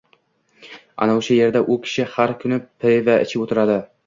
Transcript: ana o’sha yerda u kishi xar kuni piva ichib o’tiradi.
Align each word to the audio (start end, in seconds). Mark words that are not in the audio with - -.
ana 1.05 1.17
o’sha 1.19 1.37
yerda 1.39 1.61
u 1.75 1.77
kishi 1.83 2.07
xar 2.15 2.35
kuni 2.41 2.61
piva 2.85 3.21
ichib 3.29 3.47
o’tiradi. 3.47 3.79